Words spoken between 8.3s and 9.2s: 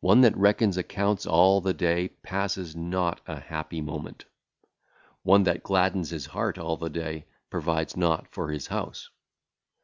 for his house.